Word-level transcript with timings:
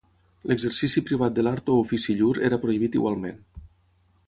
L'exercici 0.51 1.03
privat 1.09 1.35
de 1.39 1.43
l'art 1.43 1.69
o 1.73 1.77
ofici 1.83 2.17
llur 2.21 2.33
era 2.51 2.61
prohibit 2.65 3.01
igualment. 3.03 3.41